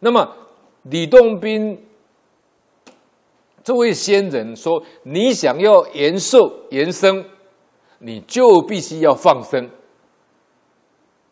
[0.00, 0.36] 那么
[0.82, 1.84] 李洞宾
[3.64, 7.24] 这位仙人说：“你想要延寿延生，
[7.98, 9.68] 你就必须要放生，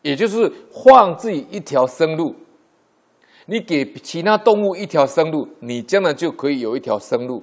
[0.00, 2.34] 也就是放自己一条生路。
[3.46, 7.42] 你给其他动物一条生路，你将来就可以有一条生路。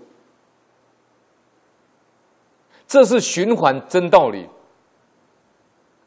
[2.87, 4.47] 这是循环真道理。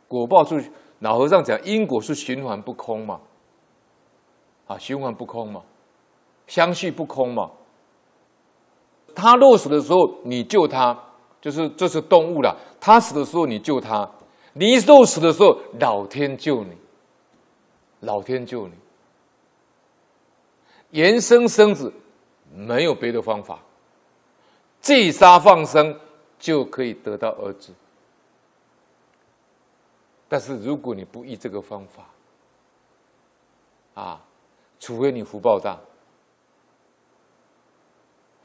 [0.08, 0.64] 果报是
[1.00, 3.20] 老和尚讲，因果是循环不空嘛。”
[4.72, 5.62] 啊，循环不空嘛，
[6.46, 7.50] 相续不空嘛。
[9.14, 10.98] 他落死的时候，你救他，
[11.40, 12.56] 就是这是动物了。
[12.80, 14.08] 他死的时候，你救他；
[14.54, 16.74] 你若死的时候，老天救你，
[18.00, 18.72] 老天救你。
[20.92, 21.92] 延生生子
[22.54, 23.58] 没有别的方法，
[24.80, 25.98] 祭杀放生
[26.38, 27.74] 就可以得到儿子。
[30.28, 32.08] 但是如果你不依这个方法，
[33.94, 34.22] 啊。
[34.82, 35.78] 除非你福报大，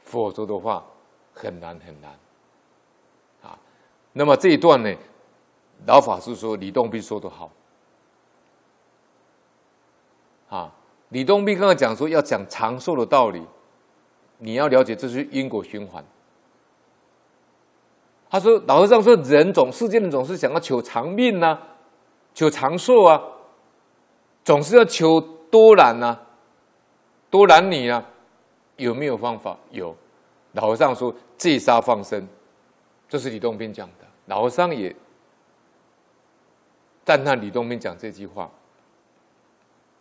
[0.04, 0.84] 否则的话
[1.32, 2.12] 很难很难。
[3.42, 3.58] 啊，
[4.12, 4.94] 那么这一段呢，
[5.84, 7.50] 老法师说李洞宾说得好。
[10.48, 10.72] 啊，
[11.08, 13.44] 李洞宾刚刚讲说要讲长寿的道理，
[14.36, 16.04] 你要了解这是因果循环。
[18.30, 21.62] 他说老和尚说人总世间人总是想要求长命呐、啊，
[22.32, 23.20] 求长寿啊，
[24.44, 26.26] 总是要求多难呐、啊。
[27.30, 28.04] 多男女啊，
[28.76, 29.58] 有没有方法？
[29.70, 29.94] 有，
[30.52, 32.26] 老和尚说戒杀放生，
[33.08, 34.06] 这是李洞宾讲的。
[34.26, 34.94] 老和尚也
[37.04, 38.50] 赞叹李洞宾讲这句话。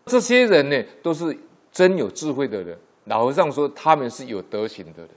[0.06, 1.38] 这些人呢，都是
[1.72, 2.78] 真有智慧的人。
[3.06, 5.10] 老和尚说他们是有德行的人，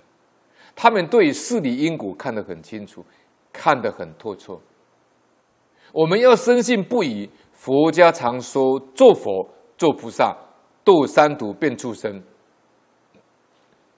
[0.75, 3.05] 他们对事理因果看得很清楚，
[3.53, 4.59] 看得很透彻。
[5.93, 7.29] 我们要深信不疑。
[7.53, 10.35] 佛家常说，做佛做菩萨。
[10.91, 12.21] 度三途变畜生，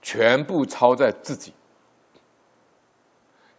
[0.02, 1.50] 全部操在自己，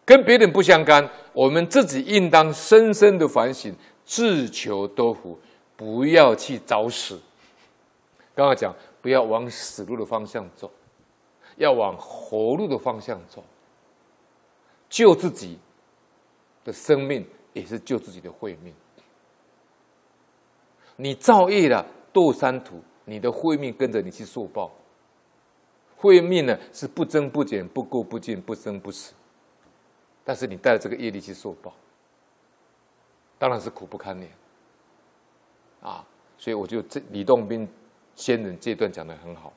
[0.05, 1.09] 跟别人不相干。
[1.33, 5.39] 我们自己应当深深的反省，自求多福，
[5.75, 7.19] 不要去找死。
[8.35, 8.71] 刚刚讲，
[9.01, 10.69] 不要往死路的方向走，
[11.55, 13.43] 要往活路的方向走，
[14.87, 15.57] 救自己
[16.63, 18.71] 的生命，也是救自己的慧命。
[20.97, 21.83] 你造业了，
[22.13, 22.79] 度三途。
[23.05, 24.71] 你的慧命跟着你去受报，
[25.95, 29.13] 慧命呢是不增不减、不垢不净、不生不死，
[30.23, 31.73] 但是你带着这个业力去受报，
[33.37, 34.29] 当然是苦不堪言
[35.81, 36.05] 啊！
[36.37, 37.67] 所以我就这李洞宾
[38.15, 39.53] 仙人这段讲的很好。